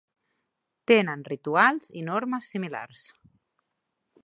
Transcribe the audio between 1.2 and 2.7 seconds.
rituals i normes